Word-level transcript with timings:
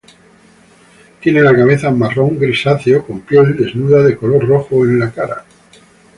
Tiene 1.19 1.41
la 1.43 1.53
cabeza 1.55 1.91
marrón 1.91 2.39
grisáceo, 2.39 3.05
con 3.05 3.19
piel 3.21 3.55
desnuda 3.55 4.01
de 4.01 4.17
color 4.17 4.47
rojo 4.47 4.83
en 4.83 4.97
la 4.97 5.11
cara. 5.11 5.45